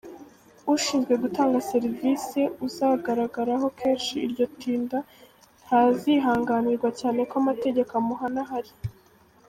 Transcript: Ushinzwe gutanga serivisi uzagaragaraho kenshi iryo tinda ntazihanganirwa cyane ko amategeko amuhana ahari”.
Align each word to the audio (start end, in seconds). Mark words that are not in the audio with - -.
Ushinzwe 0.73 1.13
gutanga 1.23 1.57
serivisi 1.71 2.41
uzagaragaraho 2.65 3.65
kenshi 3.79 4.13
iryo 4.25 4.45
tinda 4.59 4.99
ntazihanganirwa 5.63 6.89
cyane 6.99 7.19
ko 7.29 7.33
amategeko 7.41 7.91
amuhana 8.01 8.41
ahari”. 8.45 8.71